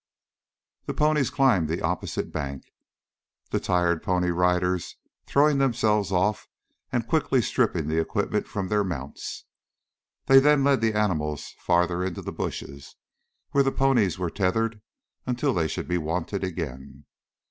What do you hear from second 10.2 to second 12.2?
They then led the animals farther